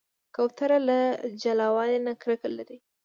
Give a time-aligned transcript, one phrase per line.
[0.35, 0.99] کوتره له
[1.41, 2.77] جلاوالي نه کرکه لري.